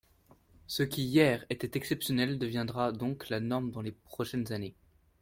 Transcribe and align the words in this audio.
Ce 0.65 0.81
qui, 0.81 1.03
hier, 1.03 1.45
était 1.51 1.77
exceptionnel 1.77 2.39
deviendra 2.39 2.91
donc 2.91 3.29
la 3.29 3.39
norme 3.39 3.69
dans 3.69 3.81
les 3.83 3.91
prochaines 3.91 4.51
années. 4.51 4.73